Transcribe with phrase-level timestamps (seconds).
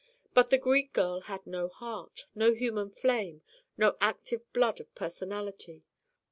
[0.33, 3.43] But the Greek girl had no heart, no human flame,
[3.77, 5.83] no active blood of personality.